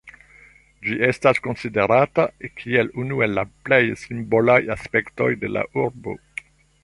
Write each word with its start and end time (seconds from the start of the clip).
Ĝi 0.85 0.95
estas 1.07 1.41
konsiderata 1.47 2.23
kiel 2.61 2.89
unu 3.03 3.21
el 3.27 3.37
la 3.39 3.45
plej 3.67 3.81
simbolaj 4.05 4.59
aspektoj 4.77 5.29
de 5.45 5.55
la 5.59 5.67
urbo. 5.85 6.19